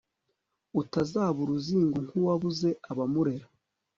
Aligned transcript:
utazaba 0.81 1.37
uruzingo 1.45 1.97
nk'uwabuze 2.05 2.69
abamurera 2.91 3.47